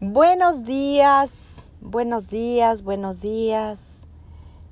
Buenos 0.00 0.62
días, 0.62 1.64
buenos 1.80 2.28
días, 2.28 2.84
buenos 2.84 3.20
días, 3.20 3.80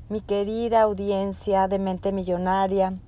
mi 0.09 0.21
querida 0.21 0.83
audiencia 0.83 1.67
de 1.67 1.81
Mente 1.81 2.13
Millonaria. 2.13 3.01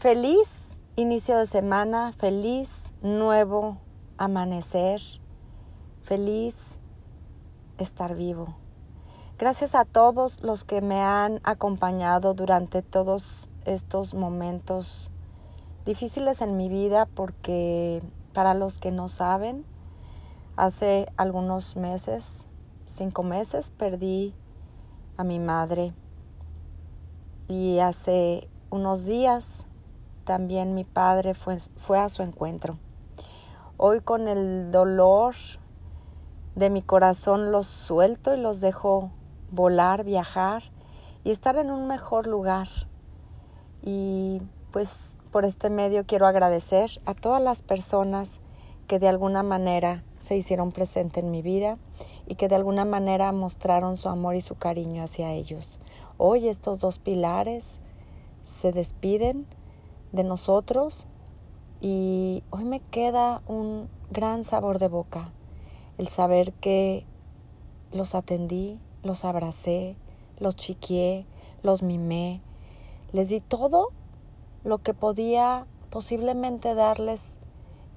Feliz 0.00 0.76
inicio 0.96 1.38
de 1.38 1.46
semana, 1.46 2.14
feliz 2.18 2.92
nuevo 3.00 3.78
amanecer, 4.16 5.00
feliz 6.02 6.76
estar 7.78 8.16
vivo. 8.16 8.56
Gracias 9.38 9.76
a 9.76 9.84
todos 9.84 10.42
los 10.42 10.64
que 10.64 10.80
me 10.80 11.00
han 11.00 11.38
acompañado 11.44 12.34
durante 12.34 12.82
todos 12.82 13.48
estos 13.66 14.14
momentos 14.14 15.12
difíciles 15.86 16.40
en 16.40 16.56
mi 16.56 16.68
vida 16.68 17.06
porque 17.06 18.02
para 18.32 18.52
los 18.54 18.80
que 18.80 18.90
no 18.90 19.06
saben, 19.06 19.64
Hace 20.58 21.06
algunos 21.16 21.76
meses, 21.76 22.44
cinco 22.86 23.22
meses, 23.22 23.70
perdí 23.70 24.34
a 25.16 25.22
mi 25.22 25.38
madre 25.38 25.94
y 27.46 27.78
hace 27.78 28.48
unos 28.68 29.04
días 29.04 29.68
también 30.24 30.74
mi 30.74 30.82
padre 30.82 31.34
fue, 31.34 31.60
fue 31.60 32.00
a 32.00 32.08
su 32.08 32.24
encuentro. 32.24 32.76
Hoy 33.76 34.00
con 34.00 34.26
el 34.26 34.72
dolor 34.72 35.36
de 36.56 36.70
mi 36.70 36.82
corazón 36.82 37.52
los 37.52 37.68
suelto 37.68 38.34
y 38.34 38.40
los 38.40 38.60
dejo 38.60 39.12
volar, 39.52 40.02
viajar 40.02 40.64
y 41.22 41.30
estar 41.30 41.56
en 41.56 41.70
un 41.70 41.86
mejor 41.86 42.26
lugar. 42.26 42.66
Y 43.80 44.42
pues 44.72 45.16
por 45.30 45.44
este 45.44 45.70
medio 45.70 46.04
quiero 46.04 46.26
agradecer 46.26 47.00
a 47.06 47.14
todas 47.14 47.40
las 47.40 47.62
personas 47.62 48.40
que 48.88 48.98
de 48.98 49.06
alguna 49.06 49.44
manera 49.44 50.02
se 50.18 50.36
hicieron 50.36 50.72
presente 50.72 51.20
en 51.20 51.30
mi 51.30 51.42
vida 51.42 51.78
y 52.26 52.34
que 52.34 52.48
de 52.48 52.56
alguna 52.56 52.84
manera 52.84 53.30
mostraron 53.32 53.96
su 53.96 54.08
amor 54.08 54.34
y 54.34 54.40
su 54.40 54.56
cariño 54.56 55.04
hacia 55.04 55.32
ellos. 55.32 55.78
Hoy 56.16 56.48
estos 56.48 56.80
dos 56.80 56.98
pilares 56.98 57.78
se 58.44 58.72
despiden 58.72 59.46
de 60.12 60.24
nosotros 60.24 61.06
y 61.80 62.42
hoy 62.50 62.64
me 62.64 62.80
queda 62.80 63.42
un 63.46 63.88
gran 64.10 64.42
sabor 64.42 64.78
de 64.78 64.88
boca, 64.88 65.32
el 65.98 66.08
saber 66.08 66.52
que 66.54 67.04
los 67.92 68.14
atendí, 68.14 68.80
los 69.02 69.24
abracé, 69.24 69.96
los 70.38 70.56
chiquié, 70.56 71.26
los 71.62 71.82
mimé, 71.82 72.40
les 73.12 73.28
di 73.28 73.40
todo 73.40 73.88
lo 74.64 74.78
que 74.78 74.94
podía 74.94 75.66
posiblemente 75.90 76.74
darles 76.74 77.37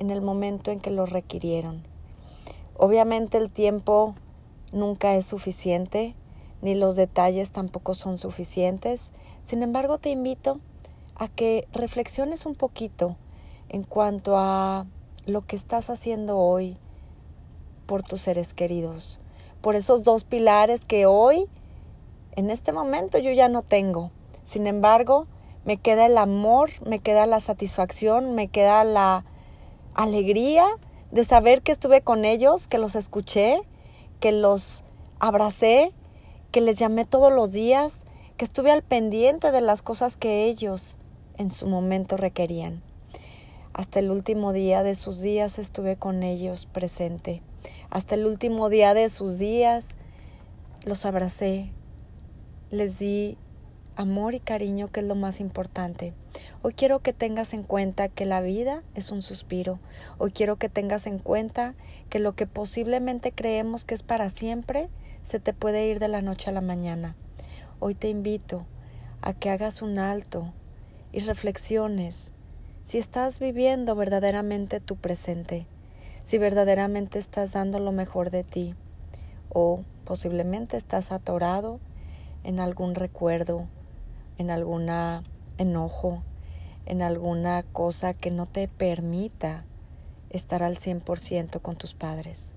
en 0.02 0.10
el 0.10 0.24
momento 0.24 0.72
en 0.72 0.80
que 0.80 0.90
lo 0.90 1.06
requirieron. 1.06 1.84
Obviamente 2.76 3.38
el 3.38 3.52
tiempo 3.52 4.16
nunca 4.72 5.14
es 5.14 5.28
suficiente, 5.28 6.16
ni 6.64 6.74
los 6.74 6.96
detalles 6.96 7.52
tampoco 7.52 7.94
son 7.94 8.18
suficientes. 8.18 9.12
Sin 9.46 9.62
embargo, 9.62 10.00
te 10.00 10.10
invito 10.10 10.60
a 11.14 11.28
que 11.28 11.68
reflexiones 11.72 12.48
un 12.48 12.56
poquito 12.56 13.16
en 13.70 13.84
cuanto 13.84 14.38
a 14.38 14.88
lo 15.28 15.46
que 15.46 15.56
estás 15.56 15.92
haciendo 15.92 16.40
hoy 16.40 16.78
por 17.86 18.02
tus 18.02 18.22
seres 18.22 18.56
queridos, 18.56 19.20
por 19.62 19.76
esos 19.76 20.04
dos 20.04 20.24
pilares 20.24 20.84
que 20.84 21.06
hoy, 21.06 21.48
en 22.36 22.50
este 22.50 22.74
momento, 22.74 23.20
yo 23.20 23.32
ya 23.32 23.50
no 23.50 23.62
tengo. 23.62 24.10
Sin 24.46 24.66
embargo, 24.66 25.28
me 25.64 25.78
queda 25.78 26.08
el 26.08 26.18
amor, 26.18 26.72
me 26.84 26.98
queda 26.98 27.28
la 27.28 27.40
satisfacción, 27.40 28.34
me 28.34 28.48
queda 28.48 28.84
la 28.84 29.26
alegría 29.94 30.66
de 31.11 31.23
saber 31.23 31.61
que 31.61 31.72
estuve 31.72 32.02
con 32.02 32.25
ellos, 32.25 32.67
que 32.67 32.78
los 32.78 32.95
escuché, 32.95 33.61
que 34.20 34.31
los 34.31 34.84
abracé, 35.19 35.91
que 36.52 36.62
les 36.62 36.78
llamé 36.79 37.06
todos 37.06 37.31
los 37.31 37.52
días, 37.52 38.06
que 38.38 38.46
estuve 38.46 38.72
al 38.72 38.84
pendiente 38.84 39.51
de 39.51 39.62
las 39.62 39.81
cosas 39.81 40.18
que 40.18 40.46
ellos 40.46 40.97
en 41.38 41.51
su 41.51 41.68
momento 41.68 42.18
requerían. 42.18 42.81
Hasta 43.74 44.00
el 44.00 44.12
último 44.12 44.51
día 44.53 44.84
de 44.84 44.96
sus 44.96 45.22
días 45.22 45.59
estuve 45.59 45.96
con 45.96 46.24
ellos 46.24 46.66
presente. 46.66 47.41
Hasta 47.90 48.16
el 48.16 48.25
último 48.25 48.69
día 48.69 48.94
de 48.94 49.09
sus 49.09 49.38
días 49.38 49.85
los 50.84 51.06
abracé, 51.06 51.72
les 52.69 53.00
di 53.00 53.38
amor 53.96 54.34
y 54.34 54.40
cariño, 54.40 54.88
que 54.88 55.02
es 55.02 55.06
lo 55.06 55.16
más 55.16 55.40
importante. 55.40 56.13
Hoy 56.62 56.74
quiero 56.74 57.00
que 57.00 57.13
tengas 57.13 57.53
en 57.53 57.63
cuenta 57.63 58.09
que 58.09 58.25
la 58.25 58.41
vida 58.41 58.84
es 58.96 59.12
un 59.12 59.22
suspiro. 59.22 59.79
Hoy 60.18 60.31
quiero 60.31 60.57
que 60.57 60.69
tengas 60.69 61.07
en 61.07 61.19
cuenta 61.19 61.75
que 62.09 62.19
lo 62.19 62.34
que 62.34 62.47
posiblemente 62.47 63.31
creemos 63.31 63.85
que 63.85 63.96
es 63.96 64.03
para 64.03 64.30
siempre, 64.30 64.90
se 65.24 65.40
te 65.40 65.53
puede 65.53 65.88
ir 65.88 66.00
de 66.00 66.07
la 66.07 66.22
noche 66.22 66.50
a 66.50 66.53
la 66.53 66.62
mañana. 66.62 67.16
Hoy 67.80 67.96
te 67.96 68.09
invito 68.09 68.66
a 69.22 69.34
que 69.34 69.50
hagas 69.50 69.81
un 69.81 70.00
alto 70.00 70.53
y 71.12 71.19
reflexiones 71.19 72.31
si 72.85 72.97
estás 72.97 73.40
viviendo 73.40 73.96
verdaderamente 73.96 74.80
tu 74.80 74.96
presente, 74.96 75.68
si 76.24 76.38
verdaderamente 76.38 77.19
estás 77.19 77.53
dando 77.53 77.80
lo 77.80 77.91
mejor 77.91 78.31
de 78.31 78.44
ti 78.44 78.75
o 79.50 79.84
posiblemente 80.06 80.78
estás 80.78 81.12
atorado 81.12 81.80
en 82.44 82.59
algún 82.59 82.96
recuerdo 82.96 83.68
en 84.41 84.52
alguna 84.52 85.24
enojo, 85.57 86.24
en 86.85 87.02
alguna 87.02 87.63
cosa 87.63 88.13
que 88.13 88.31
no 88.31 88.47
te 88.47 88.68
permita 88.68 89.66
estar 90.29 90.63
al 90.63 90.78
100% 90.78 91.62
con 91.62 91.75
tus 91.75 91.94
padres. 91.94 92.53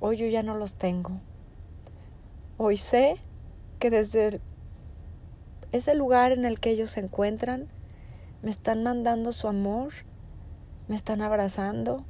Hoy 0.00 0.16
yo 0.16 0.26
ya 0.26 0.42
no 0.42 0.56
los 0.56 0.74
tengo. 0.74 1.20
Hoy 2.56 2.76
sé 2.76 3.16
que 3.78 3.90
desde 3.90 4.40
ese 5.72 5.94
lugar 5.94 6.32
en 6.32 6.44
el 6.44 6.58
que 6.58 6.70
ellos 6.70 6.90
se 6.90 7.00
encuentran, 7.00 7.68
me 8.42 8.50
están 8.50 8.82
mandando 8.82 9.32
su 9.32 9.48
amor, 9.48 9.92
me 10.88 10.96
están 10.96 11.20
abrazando 11.20 12.04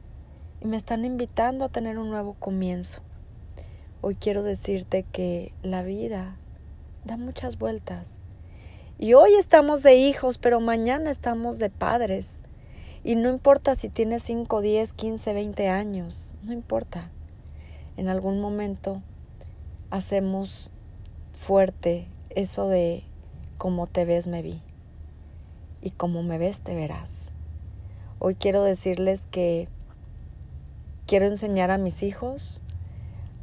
y 0.60 0.66
me 0.66 0.76
están 0.76 1.04
invitando 1.04 1.64
a 1.64 1.68
tener 1.70 1.98
un 1.98 2.10
nuevo 2.10 2.34
comienzo. 2.34 3.02
Hoy 4.00 4.14
quiero 4.14 4.42
decirte 4.42 5.02
que 5.02 5.52
la 5.62 5.82
vida 5.82 6.36
da 7.04 7.16
muchas 7.16 7.58
vueltas 7.58 8.18
y 8.98 9.14
hoy 9.14 9.34
estamos 9.34 9.82
de 9.82 9.96
hijos, 9.96 10.38
pero 10.38 10.60
mañana 10.60 11.10
estamos 11.10 11.58
de 11.58 11.70
padres. 11.70 12.28
Y 13.04 13.14
no 13.16 13.28
importa 13.28 13.74
si 13.74 13.88
tienes 13.88 14.22
5, 14.22 14.60
10, 14.60 14.92
15, 14.92 15.34
20 15.34 15.68
años, 15.68 16.34
no 16.42 16.52
importa. 16.52 17.10
En 17.96 18.08
algún 18.08 18.40
momento 18.40 19.02
hacemos 19.90 20.72
fuerte 21.32 22.06
eso 22.30 22.68
de 22.68 23.04
como 23.58 23.86
te 23.86 24.04
ves 24.04 24.26
me 24.26 24.42
vi 24.42 24.60
y 25.82 25.90
como 25.90 26.22
me 26.22 26.38
ves 26.38 26.60
te 26.60 26.74
verás. 26.74 27.32
Hoy 28.18 28.34
quiero 28.34 28.64
decirles 28.64 29.22
que 29.30 29.68
quiero 31.06 31.26
enseñar 31.26 31.70
a 31.70 31.78
mis 31.78 32.02
hijos 32.02 32.62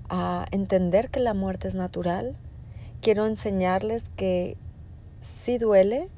a 0.09 0.47
entender 0.51 1.09
que 1.09 1.19
la 1.19 1.33
muerte 1.33 1.67
es 1.67 1.75
natural. 1.75 2.35
Quiero 3.01 3.25
enseñarles 3.25 4.09
que 4.09 4.57
sí 5.23 5.57
duele 5.57 6.09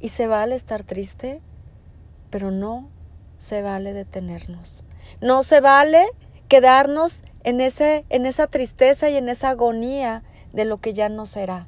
y 0.00 0.08
se 0.08 0.26
vale 0.26 0.54
estar 0.54 0.84
triste, 0.84 1.40
pero 2.30 2.50
no 2.50 2.88
se 3.38 3.62
vale 3.62 3.92
detenernos. 3.92 4.84
No 5.20 5.42
se 5.42 5.60
vale 5.60 6.06
quedarnos 6.48 7.24
en, 7.44 7.60
ese, 7.60 8.04
en 8.10 8.26
esa 8.26 8.46
tristeza 8.46 9.08
y 9.10 9.16
en 9.16 9.28
esa 9.28 9.50
agonía 9.50 10.22
de 10.52 10.64
lo 10.64 10.78
que 10.78 10.92
ya 10.92 11.08
no 11.08 11.24
será. 11.24 11.66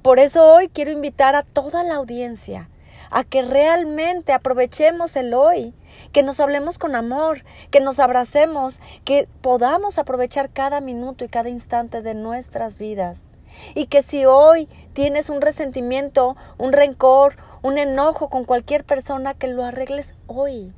Por 0.00 0.18
eso 0.18 0.52
hoy 0.52 0.68
quiero 0.68 0.90
invitar 0.90 1.34
a 1.34 1.42
toda 1.42 1.82
la 1.82 1.96
audiencia 1.96 2.68
a 3.10 3.24
que 3.24 3.42
realmente 3.42 4.32
aprovechemos 4.32 5.16
el 5.16 5.34
hoy, 5.34 5.74
que 6.12 6.22
nos 6.22 6.40
hablemos 6.40 6.78
con 6.78 6.94
amor, 6.94 7.44
que 7.70 7.80
nos 7.80 7.98
abracemos, 7.98 8.80
que 9.04 9.28
podamos 9.42 9.98
aprovechar 9.98 10.50
cada 10.50 10.80
minuto 10.80 11.24
y 11.24 11.28
cada 11.28 11.50
instante 11.50 12.00
de 12.00 12.14
nuestras 12.14 12.78
vidas 12.78 13.31
y 13.74 13.86
que 13.86 14.02
si 14.02 14.24
hoy 14.24 14.68
tienes 14.92 15.30
un 15.30 15.40
resentimiento, 15.40 16.36
un 16.58 16.72
rencor, 16.72 17.36
un 17.62 17.78
enojo 17.78 18.28
con 18.28 18.44
cualquier 18.44 18.84
persona, 18.84 19.34
que 19.34 19.48
lo 19.48 19.64
arregles 19.64 20.14
hoy. 20.26 20.72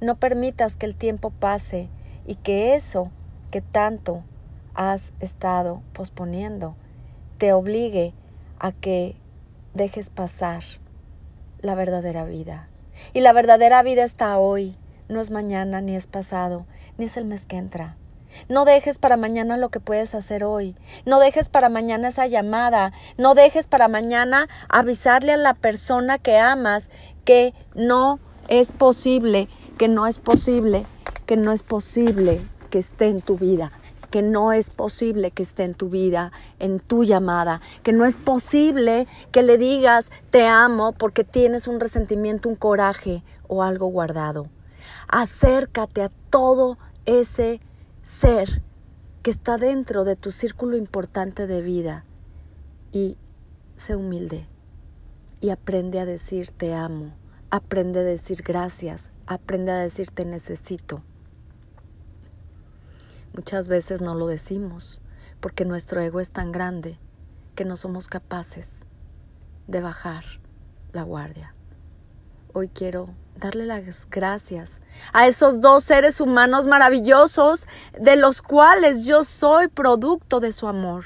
No 0.00 0.16
permitas 0.16 0.76
que 0.76 0.86
el 0.86 0.94
tiempo 0.94 1.30
pase 1.30 1.88
y 2.26 2.34
que 2.34 2.74
eso 2.74 3.10
que 3.50 3.60
tanto 3.60 4.22
has 4.74 5.12
estado 5.20 5.82
posponiendo 5.92 6.76
te 7.38 7.52
obligue 7.52 8.12
a 8.58 8.72
que 8.72 9.16
dejes 9.74 10.10
pasar 10.10 10.62
la 11.60 11.74
verdadera 11.74 12.24
vida. 12.24 12.68
Y 13.12 13.20
la 13.20 13.32
verdadera 13.32 13.82
vida 13.82 14.04
está 14.04 14.38
hoy, 14.38 14.76
no 15.08 15.20
es 15.20 15.30
mañana, 15.30 15.80
ni 15.80 15.94
es 15.94 16.06
pasado, 16.06 16.66
ni 16.98 17.06
es 17.06 17.16
el 17.16 17.24
mes 17.24 17.46
que 17.46 17.56
entra. 17.56 17.96
No 18.48 18.64
dejes 18.64 18.98
para 18.98 19.16
mañana 19.16 19.56
lo 19.56 19.68
que 19.68 19.80
puedes 19.80 20.14
hacer 20.14 20.44
hoy. 20.44 20.76
No 21.04 21.18
dejes 21.20 21.48
para 21.48 21.68
mañana 21.68 22.08
esa 22.08 22.26
llamada. 22.26 22.92
No 23.16 23.34
dejes 23.34 23.66
para 23.66 23.88
mañana 23.88 24.48
avisarle 24.68 25.32
a 25.32 25.36
la 25.36 25.54
persona 25.54 26.18
que 26.18 26.38
amas 26.38 26.90
que 27.24 27.54
no 27.74 28.20
es 28.48 28.72
posible, 28.72 29.48
que 29.78 29.88
no 29.88 30.06
es 30.06 30.18
posible, 30.18 30.86
que 31.26 31.36
no 31.36 31.52
es 31.52 31.62
posible 31.62 32.40
que 32.70 32.78
esté 32.78 33.08
en 33.08 33.20
tu 33.20 33.36
vida, 33.36 33.70
que 34.10 34.22
no 34.22 34.52
es 34.52 34.70
posible 34.70 35.30
que 35.30 35.42
esté 35.42 35.64
en 35.64 35.74
tu 35.74 35.88
vida, 35.88 36.32
en 36.58 36.80
tu 36.80 37.04
llamada, 37.04 37.60
que 37.82 37.92
no 37.92 38.04
es 38.04 38.18
posible 38.18 39.06
que 39.32 39.42
le 39.42 39.58
digas 39.58 40.10
te 40.30 40.46
amo 40.46 40.92
porque 40.92 41.24
tienes 41.24 41.68
un 41.68 41.80
resentimiento, 41.80 42.48
un 42.48 42.56
coraje 42.56 43.22
o 43.48 43.62
algo 43.62 43.88
guardado. 43.88 44.48
Acércate 45.08 46.02
a 46.02 46.10
todo 46.30 46.78
ese 47.04 47.60
ser 48.06 48.62
que 49.24 49.32
está 49.32 49.56
dentro 49.58 50.04
de 50.04 50.14
tu 50.14 50.30
círculo 50.30 50.76
importante 50.76 51.48
de 51.48 51.60
vida 51.60 52.04
y 52.92 53.18
sé 53.74 53.96
humilde 53.96 54.46
y 55.40 55.50
aprende 55.50 55.98
a 55.98 56.04
decir 56.04 56.52
te 56.52 56.72
amo, 56.72 57.16
aprende 57.50 57.98
a 57.98 58.02
decir 58.04 58.44
gracias, 58.44 59.10
aprende 59.26 59.72
a 59.72 59.78
decir 59.78 60.10
te 60.12 60.24
necesito. 60.24 61.02
Muchas 63.34 63.66
veces 63.66 64.00
no 64.00 64.14
lo 64.14 64.28
decimos 64.28 65.00
porque 65.40 65.64
nuestro 65.64 66.00
ego 66.00 66.20
es 66.20 66.30
tan 66.30 66.52
grande 66.52 67.00
que 67.56 67.64
no 67.64 67.74
somos 67.74 68.06
capaces 68.06 68.86
de 69.66 69.80
bajar 69.80 70.22
la 70.92 71.02
guardia. 71.02 71.55
Hoy 72.58 72.70
quiero 72.70 73.10
darle 73.36 73.66
las 73.66 74.08
gracias 74.08 74.80
a 75.12 75.26
esos 75.26 75.60
dos 75.60 75.84
seres 75.84 76.22
humanos 76.22 76.66
maravillosos 76.66 77.66
de 78.00 78.16
los 78.16 78.40
cuales 78.40 79.04
yo 79.04 79.24
soy 79.24 79.68
producto 79.68 80.40
de 80.40 80.52
su 80.52 80.66
amor. 80.66 81.04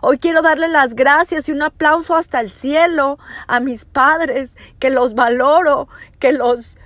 Hoy 0.00 0.18
quiero 0.18 0.40
darle 0.40 0.68
las 0.68 0.94
gracias 0.94 1.50
y 1.50 1.52
un 1.52 1.60
aplauso 1.60 2.14
hasta 2.14 2.40
el 2.40 2.50
cielo 2.50 3.18
a 3.46 3.60
mis 3.60 3.84
padres, 3.84 4.52
que 4.78 4.88
los 4.88 5.14
valoro, 5.14 5.86
que 6.18 6.32
los 6.32 6.78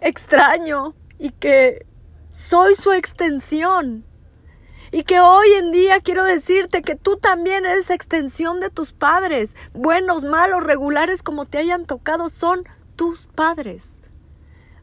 extraño 0.00 0.96
y 1.20 1.30
que 1.30 1.86
soy 2.32 2.74
su 2.74 2.90
extensión. 2.90 4.04
Y 4.96 5.02
que 5.02 5.20
hoy 5.20 5.46
en 5.58 5.72
día 5.72 6.00
quiero 6.00 6.24
decirte 6.24 6.80
que 6.80 6.96
tú 6.96 7.18
también 7.18 7.66
eres 7.66 7.90
extensión 7.90 8.60
de 8.60 8.70
tus 8.70 8.94
padres. 8.94 9.54
Buenos, 9.74 10.24
malos, 10.24 10.64
regulares, 10.64 11.22
como 11.22 11.44
te 11.44 11.58
hayan 11.58 11.84
tocado, 11.84 12.30
son 12.30 12.64
tus 12.96 13.26
padres. 13.26 13.90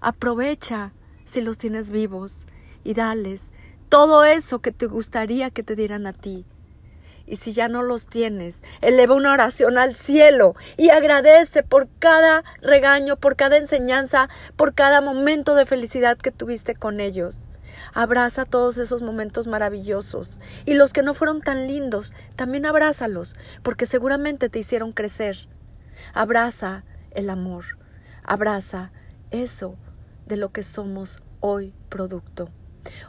Aprovecha 0.01 0.93
si 1.25 1.41
los 1.41 1.57
tienes 1.57 1.89
vivos 1.89 2.45
y 2.83 2.93
dales 2.93 3.41
todo 3.89 4.23
eso 4.23 4.59
que 4.59 4.71
te 4.71 4.85
gustaría 4.85 5.49
que 5.49 5.63
te 5.63 5.75
dieran 5.75 6.05
a 6.05 6.13
ti. 6.13 6.45
Y 7.25 7.37
si 7.37 7.51
ya 7.51 7.67
no 7.67 7.81
los 7.81 8.05
tienes, 8.05 8.61
eleva 8.81 9.15
una 9.15 9.33
oración 9.33 9.79
al 9.79 9.95
cielo 9.95 10.55
y 10.77 10.89
agradece 10.89 11.63
por 11.63 11.87
cada 11.97 12.43
regaño, 12.61 13.15
por 13.15 13.35
cada 13.35 13.57
enseñanza, 13.57 14.29
por 14.57 14.75
cada 14.75 15.01
momento 15.01 15.55
de 15.55 15.65
felicidad 15.65 16.19
que 16.19 16.29
tuviste 16.29 16.75
con 16.75 16.99
ellos. 16.99 17.47
Abraza 17.93 18.45
todos 18.45 18.77
esos 18.77 19.01
momentos 19.01 19.47
maravillosos. 19.47 20.39
Y 20.65 20.73
los 20.73 20.93
que 20.93 21.03
no 21.03 21.13
fueron 21.13 21.41
tan 21.41 21.67
lindos, 21.67 22.13
también 22.35 22.65
abrázalos, 22.65 23.35
porque 23.61 23.85
seguramente 23.85 24.49
te 24.49 24.59
hicieron 24.59 24.91
crecer. 24.91 25.47
Abraza 26.13 26.83
el 27.11 27.29
amor. 27.29 27.65
Abraza 28.23 28.91
eso 29.31 29.75
de 30.25 30.37
lo 30.37 30.51
que 30.51 30.63
somos 30.63 31.21
hoy 31.39 31.73
producto. 31.89 32.49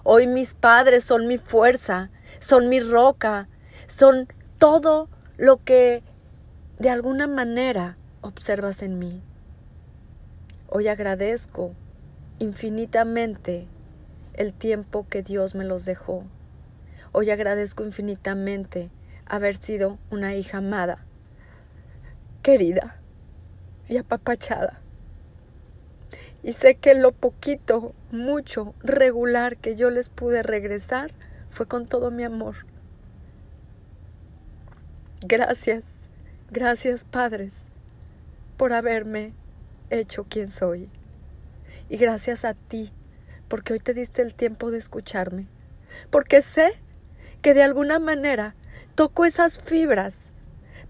Hoy 0.02 0.26
mis 0.26 0.54
padres 0.54 1.04
son 1.04 1.26
mi 1.26 1.38
fuerza, 1.38 2.10
son 2.38 2.68
mi 2.68 2.80
roca, 2.80 3.48
son 3.86 4.28
todo 4.58 5.08
lo 5.36 5.62
que 5.64 6.02
de 6.78 6.90
alguna 6.90 7.26
manera 7.26 7.96
observas 8.20 8.82
en 8.82 8.98
mí. 8.98 9.22
Hoy 10.68 10.88
agradezco 10.88 11.72
infinitamente 12.38 13.68
el 14.34 14.52
tiempo 14.52 15.06
que 15.08 15.22
Dios 15.22 15.54
me 15.54 15.64
los 15.64 15.84
dejó. 15.84 16.24
Hoy 17.12 17.30
agradezco 17.30 17.84
infinitamente 17.84 18.90
haber 19.26 19.56
sido 19.56 19.98
una 20.10 20.34
hija 20.34 20.58
amada, 20.58 21.04
querida 22.42 23.00
y 23.88 23.96
apapachada. 23.96 24.80
Y 26.42 26.52
sé 26.52 26.74
que 26.74 26.94
lo 26.94 27.12
poquito, 27.12 27.94
mucho, 28.10 28.74
regular 28.80 29.56
que 29.56 29.76
yo 29.76 29.90
les 29.90 30.08
pude 30.08 30.42
regresar 30.42 31.10
fue 31.50 31.66
con 31.66 31.86
todo 31.86 32.10
mi 32.10 32.24
amor. 32.24 32.66
Gracias, 35.26 35.84
gracias 36.50 37.04
padres 37.04 37.62
por 38.58 38.72
haberme 38.72 39.32
hecho 39.88 40.24
quien 40.24 40.48
soy. 40.48 40.90
Y 41.88 41.96
gracias 41.96 42.44
a 42.44 42.54
ti, 42.54 42.92
porque 43.54 43.74
hoy 43.74 43.78
te 43.78 43.94
diste 43.94 44.20
el 44.20 44.34
tiempo 44.34 44.72
de 44.72 44.78
escucharme. 44.78 45.46
Porque 46.10 46.42
sé 46.42 46.72
que 47.40 47.54
de 47.54 47.62
alguna 47.62 48.00
manera 48.00 48.56
toco 48.96 49.24
esas 49.24 49.60
fibras 49.60 50.32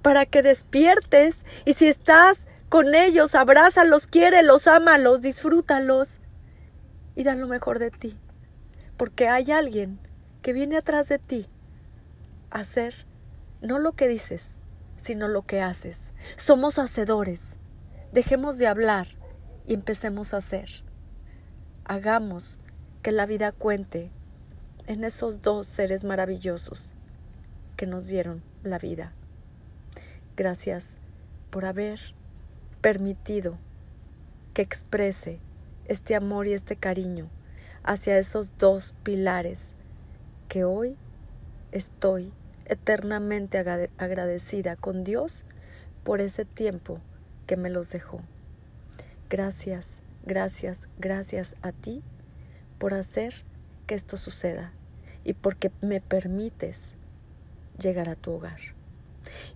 para 0.00 0.25
que 0.25 0.40
despiertes 0.40 1.40
y 1.66 1.75
si 1.75 1.88
estás 1.88 2.46
con 2.70 2.94
ellos, 2.94 3.34
abrázalos, 3.34 4.06
quiérelos, 4.06 4.66
ámalos, 4.66 5.20
disfrútalos 5.20 6.20
y 7.14 7.25
da 7.25 7.34
lo 7.34 7.49
mejor 7.49 7.78
de 7.78 7.90
ti. 7.90 8.19
Porque 8.96 9.28
hay 9.28 9.50
alguien 9.50 9.99
que 10.40 10.55
viene 10.55 10.78
atrás 10.78 11.06
de 11.11 11.19
ti 11.19 11.46
a 12.49 12.61
hacer 12.61 12.94
no 13.61 13.78
lo 13.78 13.93
que 13.93 14.08
dices, 14.08 14.52
sino 15.02 15.28
lo 15.28 15.43
que 15.43 15.61
haces. 15.61 16.14
Somos 16.37 16.78
hacedores. 16.78 17.58
Dejemos 18.12 18.56
de 18.56 18.69
hablar 18.69 19.06
y 19.66 19.75
empecemos 19.75 20.32
a 20.32 20.38
hacer. 20.38 20.84
Hagamos 21.87 22.59
que 23.03 23.13
la 23.13 23.27
vida 23.27 23.53
cuente 23.53 24.11
en 24.87 25.05
esos 25.05 25.43
dos 25.43 25.67
seres 25.67 26.03
maravillosos 26.03 26.95
que 27.77 27.87
nos 27.87 28.07
dieron 28.07 28.43
la 28.63 28.79
vida. 28.79 29.13
Gracias 30.35 30.87
por 31.51 31.67
haber 31.67 32.01
permitido 32.81 33.59
que 34.55 34.63
exprese 34.63 35.41
este 35.85 36.15
amor 36.15 36.47
y 36.47 36.55
este 36.55 36.77
cariño 36.77 37.29
hacia 37.83 38.17
esos 38.17 38.57
dos 38.57 38.95
pilares 39.03 39.75
que 40.49 40.65
hoy 40.65 40.97
estoy 41.71 42.33
eternamente 42.65 43.59
agradecida 43.59 44.77
con 44.77 45.05
Dios 45.05 45.45
por 46.03 46.23
ese 46.23 46.47
tiempo 46.47 47.01
que 47.47 47.59
me 47.59 47.69
los 47.69 47.91
dejó. 47.91 48.21
Gracias, 49.29 49.97
gracias, 50.25 50.78
gracias 50.99 51.54
a 51.62 51.73
ti 51.73 52.02
por 52.78 52.95
hacer 52.95 53.45
que 53.87 53.95
esto 53.95 54.16
suceda 54.16 54.73
y 55.25 55.35
porque 55.35 55.71
me 55.81 56.00
permites 56.00 56.95
llegar 57.78 58.09
a 58.09 58.16
tu 58.16 58.33
hogar. 58.33 58.59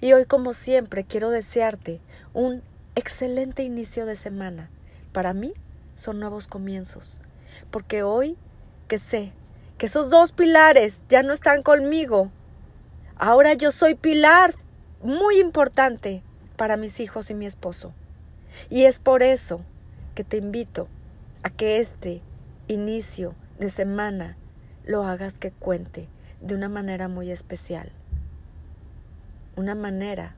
Y 0.00 0.12
hoy, 0.12 0.24
como 0.24 0.54
siempre, 0.54 1.04
quiero 1.04 1.30
desearte 1.30 2.00
un 2.32 2.62
excelente 2.94 3.62
inicio 3.62 4.06
de 4.06 4.16
semana. 4.16 4.70
Para 5.12 5.32
mí 5.32 5.52
son 5.94 6.20
nuevos 6.20 6.46
comienzos, 6.46 7.20
porque 7.70 8.02
hoy 8.02 8.36
que 8.86 8.98
sé 8.98 9.32
que 9.76 9.86
esos 9.86 10.10
dos 10.10 10.32
pilares 10.32 11.02
ya 11.08 11.22
no 11.22 11.32
están 11.32 11.62
conmigo, 11.62 12.30
Ahora 13.20 13.54
yo 13.54 13.72
soy 13.72 13.96
pilar 13.96 14.54
muy 15.02 15.40
importante 15.40 16.22
para 16.56 16.76
mis 16.76 17.00
hijos 17.00 17.30
y 17.30 17.34
mi 17.34 17.46
esposo. 17.46 17.92
Y 18.70 18.84
es 18.84 19.00
por 19.00 19.24
eso 19.24 19.60
que 20.18 20.24
te 20.24 20.38
invito 20.38 20.88
a 21.44 21.50
que 21.50 21.78
este 21.78 22.22
inicio 22.66 23.36
de 23.60 23.68
semana 23.68 24.36
lo 24.84 25.04
hagas 25.04 25.38
que 25.38 25.52
cuente 25.52 26.08
de 26.40 26.56
una 26.56 26.68
manera 26.68 27.06
muy 27.06 27.30
especial. 27.30 27.92
Una 29.54 29.76
manera 29.76 30.34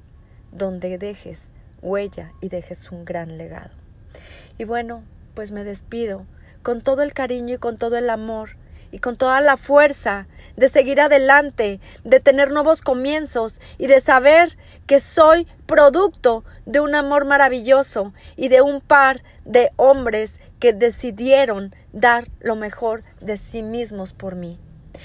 donde 0.53 0.99
dejes 0.99 1.47
huella 1.81 2.35
y 2.43 2.51
dejes 2.51 2.93
un 2.93 3.07
gran 3.07 3.39
legado. 3.39 3.71
Y 4.59 4.65
bueno, 4.65 5.03
pues 5.33 5.51
me 5.51 5.65
despido 5.65 6.27
con 6.63 6.83
todo 6.83 7.01
el 7.01 7.15
cariño 7.15 7.55
y 7.55 7.59
con 7.59 7.79
todo 7.79 7.97
el 7.97 8.11
amor 8.11 8.59
y 8.93 8.99
con 8.99 9.17
toda 9.17 9.41
la 9.41 9.57
fuerza 9.57 10.27
de 10.57 10.69
seguir 10.69 11.01
adelante, 11.01 11.81
de 12.05 12.21
tener 12.21 12.51
nuevos 12.51 12.83
comienzos 12.83 13.63
y 13.79 13.87
de 13.87 14.03
saber 14.03 14.59
que 14.87 15.01
soy 15.01 15.47
producto 15.67 16.45
de 16.67 16.81
un 16.81 16.95
amor 16.95 17.25
maravilloso 17.25 18.13
y 18.37 18.49
de 18.49 18.61
un 18.61 18.81
par 18.81 19.23
de 19.45 19.71
hombres 19.77 20.41
que 20.59 20.73
decidieron 20.73 21.75
dar 21.93 22.29
lo 22.41 22.57
mejor 22.57 23.03
de 23.21 23.37
sí 23.37 23.63
mismos 23.63 24.13
por 24.13 24.37
mí. 24.37 24.59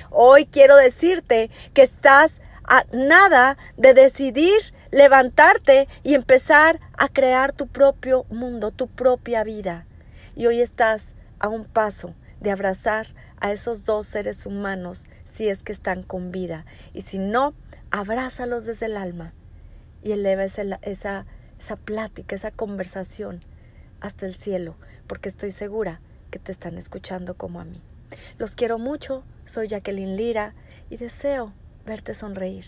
Hoy 0.10 0.46
quiero 0.46 0.76
decirte 0.76 1.50
que 1.74 1.82
estás 1.82 2.42
a 2.68 2.86
nada 2.92 3.58
de 3.78 3.94
decidir 3.94 4.74
levantarte 4.92 5.88
y 6.04 6.14
empezar 6.14 6.80
a 6.98 7.08
crear 7.08 7.52
tu 7.52 7.68
propio 7.68 8.26
mundo, 8.30 8.72
tu 8.72 8.88
propia 8.88 9.44
vida. 9.44 9.86
Y 10.36 10.48
hoy 10.48 10.62
estás 10.62 11.14
a 11.40 11.48
un 11.48 11.66
paso 11.66 12.14
de 12.40 12.52
abrazar 12.52 13.08
a 13.40 13.52
esos 13.52 13.86
dos 13.86 14.08
seres 14.08 14.46
humanos 14.46 15.06
si 15.26 15.50
es 15.50 15.64
que 15.64 15.72
están 15.72 16.04
con 16.04 16.32
vida. 16.32 16.66
Y 16.94 17.02
si 17.02 17.20
no, 17.20 17.54
abrázalos 17.92 18.66
desde 18.66 18.88
el 18.88 18.98
alma 18.98 19.34
y 20.06 20.12
eleva 20.12 20.44
esa, 20.44 20.62
esa, 20.84 21.26
esa 21.60 21.76
plática, 21.76 22.36
esa 22.36 22.52
conversación 22.52 23.42
hasta 24.00 24.28
el 24.28 24.36
cielo, 24.36 24.76
porque 25.08 25.30
estoy 25.30 25.50
segura 25.50 26.00
que 26.30 26.38
te 26.38 26.52
están 26.52 26.78
escuchando 26.78 27.34
como 27.34 27.60
a 27.60 27.66
mí. 27.66 27.82
Los 28.38 28.56
quiero 28.56 28.78
mucho, 28.78 29.24
soy 29.46 29.68
Jacqueline 29.68 30.16
Lira 30.16 30.54
y 30.92 30.98
deseo 30.98 31.54
verte 31.88 32.14
sonreír. 32.14 32.66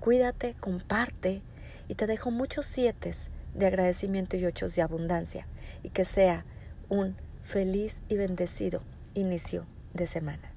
Cuídate, 0.00 0.54
comparte 0.58 1.42
y 1.88 1.94
te 1.94 2.06
dejo 2.06 2.30
muchos 2.30 2.64
siete 2.64 3.12
de 3.54 3.66
agradecimiento 3.66 4.38
y 4.38 4.46
ochos 4.46 4.74
de 4.74 4.80
abundancia 4.80 5.46
y 5.82 5.90
que 5.90 6.06
sea 6.06 6.46
un 6.88 7.16
feliz 7.44 8.00
y 8.08 8.16
bendecido 8.16 8.80
inicio 9.12 9.66
de 9.92 10.06
semana. 10.06 10.49